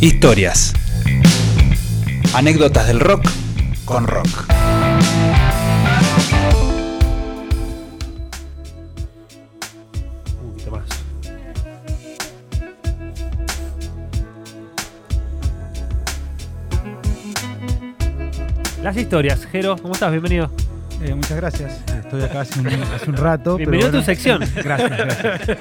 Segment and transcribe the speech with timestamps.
[0.00, 0.74] Historias.
[2.34, 3.26] Anécdotas del rock
[3.86, 4.26] con rock.
[10.42, 10.84] Un poquito más.
[18.82, 20.10] Las historias, Jero, ¿cómo estás?
[20.10, 20.50] Bienvenido.
[21.02, 21.80] Eh, muchas gracias.
[21.88, 23.56] Estoy acá hace un, hace un rato.
[23.56, 24.40] pero Bienvenido a tu sección.
[24.56, 25.58] Gracias, gracias.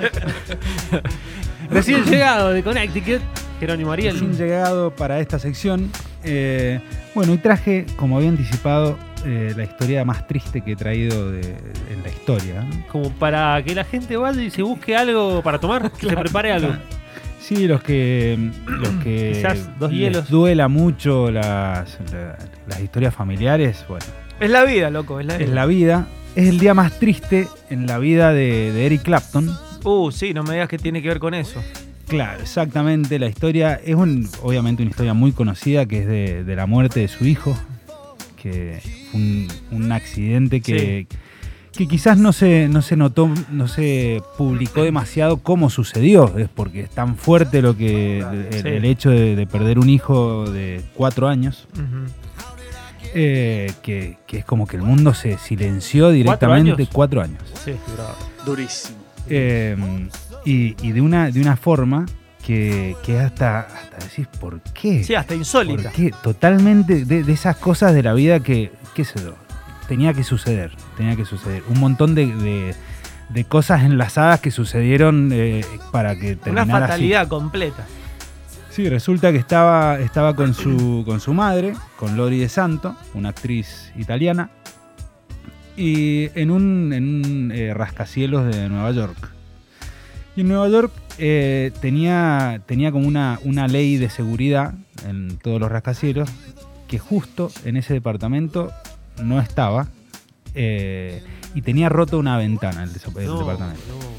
[1.69, 3.21] Recién llegado de Connecticut,
[3.59, 4.13] Jerónimo Ariel.
[4.13, 5.89] Recién llegado para esta sección.
[6.23, 6.79] eh,
[7.13, 11.55] bueno, y traje, como había anticipado, eh, la historia más triste que he traído de-
[11.91, 12.67] en la historia.
[12.91, 16.51] Como para que la gente vaya y se busque algo para tomar, que se prepare
[16.51, 16.73] algo.
[17.39, 18.37] Sí, los que,
[18.67, 20.29] los que Quizás dos les hielos.
[20.29, 22.37] duela mucho las, la-
[22.67, 24.05] las historias familiares, bueno,
[24.39, 25.53] Es la vida, loco, es la es vida.
[25.53, 26.07] la vida.
[26.35, 29.49] Es el día más triste en la vida de, de Eric Clapton.
[29.85, 31.63] Uh, sí, no me digas que tiene que ver con eso.
[32.07, 33.17] Claro, exactamente.
[33.19, 36.99] La historia es un, obviamente una historia muy conocida que es de, de la muerte
[36.99, 37.57] de su hijo,
[38.41, 38.79] que
[39.11, 41.07] fue un, un accidente que,
[41.73, 46.81] que quizás no se, no se notó, no se publicó demasiado cómo sucedió, es porque
[46.81, 48.67] es tan fuerte lo que el, Sí.
[48.67, 51.67] el hecho de, de perder un hijo de cuatro años.
[53.17, 56.89] Eh, que, que es como que el mundo se silenció directamente años?
[56.91, 57.41] cuatro años.
[57.63, 58.15] Sí, bravo.
[58.45, 58.97] Durísimo.
[59.29, 59.75] Eh,
[60.45, 62.05] y, y de una de una forma
[62.45, 65.03] que, que hasta, hasta decís, ¿por qué?
[65.03, 65.91] Sí, hasta ¿Por insólita.
[65.91, 66.11] qué?
[66.21, 69.33] Totalmente de, de esas cosas de la vida que, qué sé yo,
[69.87, 71.63] tenía que suceder, tenía que suceder.
[71.69, 72.75] Un montón de, de-
[73.29, 76.91] de cosas enlazadas que sucedieron eh, para que Una terminara así.
[76.91, 77.83] fatalidad completa.
[78.69, 83.29] Sí, resulta que estaba, estaba con, su, con su madre, con Lori De Santo, una
[83.29, 84.51] actriz italiana,
[85.77, 89.31] y en un, en un eh, rascacielos de Nueva York.
[90.35, 94.73] Y en Nueva York eh, tenía, tenía como una, una ley de seguridad
[95.07, 96.29] en todos los rascacielos
[96.87, 98.71] que justo en ese departamento
[99.23, 99.87] no estaba
[100.53, 101.21] eh,
[101.53, 103.81] y tenía roto una ventana el, el No, departamento.
[103.89, 104.15] no.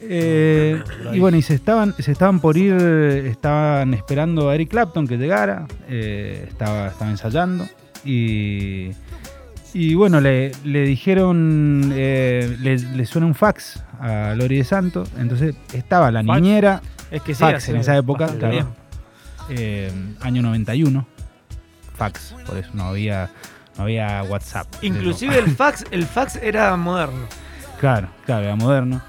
[0.00, 0.82] Eh,
[1.14, 5.16] y bueno, y se estaban, se estaban por ir, estaban esperando a Eric Clapton que
[5.16, 7.66] llegara, eh, estaba, estaba ensayando
[8.04, 8.90] y,
[9.78, 15.04] y bueno, le, le dijeron, eh, le, le suena un fax a Lori de Santo,
[15.18, 16.40] entonces estaba la ¿Fax?
[16.40, 18.68] niñera, Es que sí, fax en esa época, claro,
[19.50, 19.92] eh,
[20.22, 21.06] año 91,
[21.94, 23.28] fax, por eso no había,
[23.76, 24.66] no había WhatsApp.
[24.80, 27.26] Inclusive el fax, el fax era moderno.
[27.78, 29.02] Claro, claro, era moderno.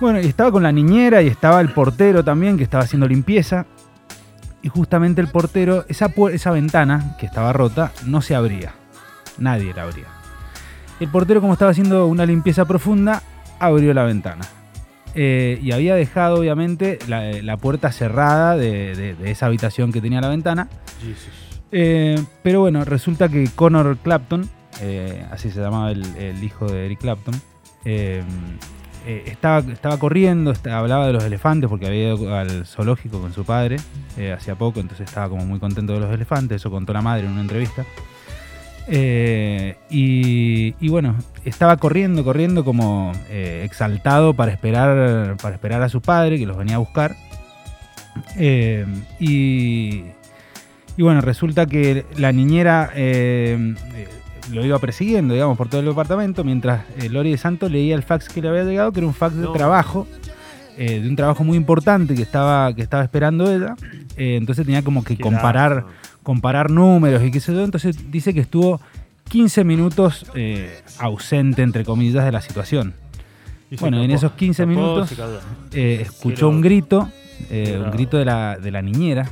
[0.00, 3.66] Bueno, y estaba con la niñera y estaba el portero también que estaba haciendo limpieza.
[4.60, 8.72] Y justamente el portero, esa, esa ventana que estaba rota, no se abría.
[9.40, 10.04] Nadie la abría.
[11.00, 13.22] El portero, como estaba haciendo una limpieza profunda,
[13.58, 14.44] abrió la ventana.
[15.14, 20.00] Eh, y había dejado, obviamente, la, la puerta cerrada de, de- de esa habitación que
[20.00, 20.68] tenía la ventana.
[21.72, 24.48] Eh, pero bueno, resulta que Connor Clapton,
[24.82, 27.34] eh, así se llamaba el, el hijo de Eric Clapton,
[29.26, 33.76] estaba, estaba corriendo, hablaba de los elefantes porque había ido al zoológico con su padre
[34.36, 37.32] hacía poco, entonces estaba como muy contento de los elefantes, eso contó la madre en
[37.32, 37.84] una entrevista.
[38.88, 45.88] Eh, y, y bueno, estaba corriendo, corriendo como eh, exaltado para esperar, para esperar a
[45.88, 47.14] su padre que los venía a buscar.
[48.36, 48.84] Eh,
[49.20, 50.04] y,
[50.96, 53.74] y bueno, resulta que la niñera eh,
[54.50, 58.28] lo iba persiguiendo, digamos, por todo el departamento, mientras Lori de Santos leía el fax
[58.28, 60.08] que le había llegado, que era un fax de trabajo,
[60.76, 63.76] de un trabajo muy importante que estaba, que estaba esperando ella.
[64.16, 65.84] Entonces tenía como que comparar.
[66.22, 67.64] Comparar números y qué sé yo.
[67.64, 68.80] Entonces dice que estuvo
[69.28, 72.94] 15 minutos eh, ausente, entre comillas, de la situación.
[73.70, 74.26] Y Bueno, en escapó.
[74.26, 75.12] esos 15 Escapó, minutos-.
[75.72, 77.08] Eh, escuchó un grito,
[77.50, 79.28] eh, un grito de la, de la niñera.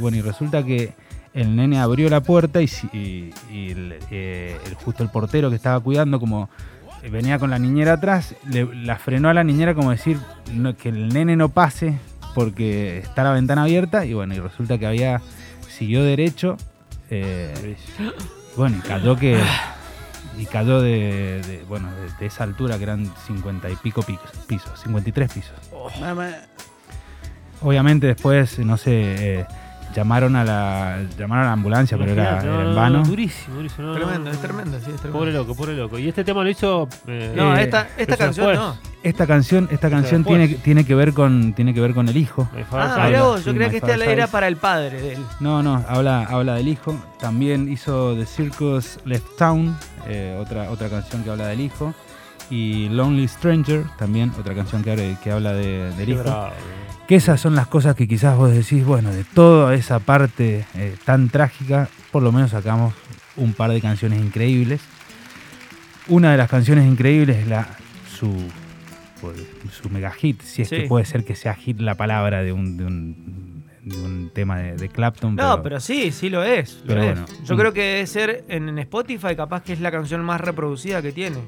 [0.00, 0.92] Bueno, y resulta que
[1.34, 5.56] el nene abrió la puerta y, si- y- y el, el- justo el portero que
[5.56, 6.48] estaba cuidando, como
[7.10, 10.18] venía con la niñera atrás, le, la frenó a la niñera como decir
[10.52, 11.98] no- que el nene no pase
[12.36, 14.04] porque está la ventana abierta.
[14.04, 15.20] Y bueno, y resulta que había,
[15.68, 16.56] siguió derecho.
[17.10, 17.76] eh,
[18.56, 19.40] bueno, y cayó que.
[20.38, 24.30] Y cayó de, de- bueno, de, de esa altura que eran 50 y pico picos-
[24.46, 25.54] pisos, 53 pisos.
[27.62, 29.46] Obviamente después, no sé, eh,
[29.96, 32.80] llamaron a la llamaron a la ambulancia, pero era, Imagínate, no, era en no, no,
[32.80, 33.02] vano.
[33.04, 33.88] durísimo, durísimo.
[33.88, 35.18] no, Tremendo, no, es tremendo, sí, es tremendo.
[35.18, 35.98] Pobre loco, pobre loco.
[35.98, 36.88] Y este tema lo hizo.
[37.06, 38.58] eh, No, Eh, esta, esta canción después.
[38.58, 38.96] no.
[39.02, 42.48] Esta canción, esta canción tiene, tiene que ver con tiene que ver con el hijo.
[42.68, 45.24] Father's Ah, mirá vos, yo sí, creía que esta era para el padre de él.
[45.38, 46.96] No, no, habla, habla del hijo.
[47.20, 49.76] También hizo The Circus Left Town,
[50.08, 51.94] eh, otra, otra canción que habla del hijo.
[52.50, 56.22] Y Lonely Stranger, también otra canción que, habla- que habla de- del hijo.
[56.22, 56.52] bravo.
[57.08, 60.96] Que esas son las cosas que quizás vos decís, bueno, de toda esa parte eh,
[61.04, 62.94] tan trágica, por lo menos sacamos
[63.36, 64.80] un par de canciones increíbles.
[66.08, 67.66] Una de las canciones increíbles es la
[68.16, 68.32] su,
[69.20, 69.36] pues,
[69.70, 70.76] su mega hit, si es Sí.
[70.76, 74.58] que puede ser que sea hit la palabra de un, de un, de un tema
[74.58, 75.34] de, de Clapton.
[75.36, 76.78] No, pero sí, sí lo es.
[76.82, 77.10] lo pero es.
[77.20, 81.02] bueno, Yo creo que debe ser en Spotify, capaz que es la canción más reproducida
[81.02, 81.38] que tiene.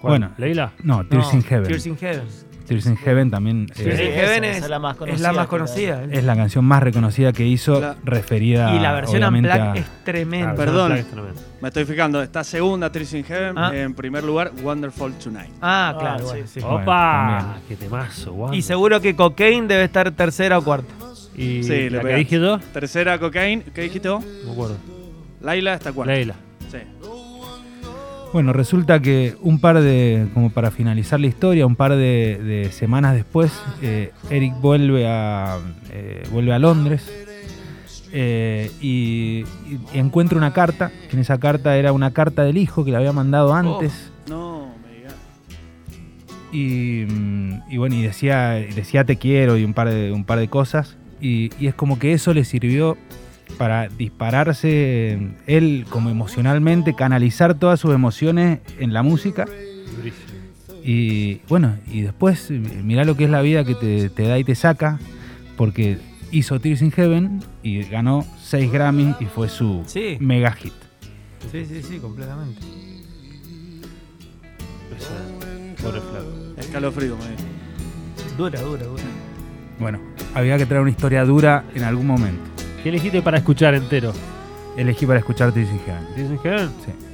[0.00, 0.10] ¿Cuál?
[0.12, 0.72] Bueno, Leila.
[0.82, 1.66] No, Tears No, in Heaven.
[1.68, 2.22] Tears in Heaven.
[2.66, 5.32] Tears in Heaven también eh, in esa, Heaven es, es la más es conocida, la
[5.32, 6.04] más conocida.
[6.04, 9.86] es la canción más reconocida que hizo, La- referida y la versión Unplugged a- es
[10.04, 10.54] tremenda.
[10.54, 10.92] Perdón.
[10.92, 11.44] Black es.
[11.62, 13.70] Me estoy fijando, está segunda Tears in Heaven, Ah.
[13.74, 15.50] en primer lugar Wonderful Tonight.
[15.62, 16.18] Ah, Ah, claro.
[16.18, 16.60] sí, bueno, sí.
[16.60, 16.60] sí.
[16.60, 17.38] Bueno, ¡Opa!
[17.40, 17.62] también.
[17.68, 18.50] ¡Qué temazo!
[18.52, 20.92] Y seguro que Cocaine debe estar tercera o cuarta.
[21.34, 24.22] Y Sí, le la que dije yo, Tercera Cocaine, ¿qué dijiste vos?
[24.24, 24.76] no me acuerdo.
[25.40, 26.12] Laila está cuarta.
[26.12, 26.34] Leila.
[28.32, 32.70] Bueno, resulta que un par de, como para finalizar la historia, un par de, de
[32.72, 35.58] semanas después, eh, Eric vuelve a,
[35.90, 37.10] eh, vuelve a Londres
[38.12, 39.44] eh, y,
[39.94, 43.12] encuentra una carta, que en esa carta era una carta del hijo que le había
[43.12, 44.12] mandado antes.
[44.28, 45.14] No, me digas.
[46.52, 47.06] Y,
[47.72, 50.98] y bueno, y decía, decía te quiero y un par de, un par de cosas.
[51.18, 52.98] Y, y es como que eso le sirvió
[53.56, 59.46] para dispararse él como emocionalmente, canalizar todas sus emociones en la música.
[60.84, 64.44] Y bueno, y después mirá lo que es la vida que te, te da y
[64.44, 64.98] te saca,
[65.56, 65.98] porque
[66.30, 70.16] hizo Tears in Heaven y ganó 6 Grammys y fue su Sí.
[70.20, 70.72] mega hit.
[71.50, 72.60] Sí, sí, sí, completamente.
[75.82, 76.26] Pobre flaco.
[76.56, 78.36] Escalofrío, me.
[78.36, 79.02] Dura, dura, dura.
[79.78, 80.00] Bueno,
[80.34, 82.47] había que traer una historia dura en algún momento.
[82.88, 84.14] ¿Qué elegiste para escuchar entero?
[84.74, 86.06] Elegí para escuchar Tears in Heaven.
[86.14, 86.68] ¿Tienes que ver?
[86.86, 87.07] Sí.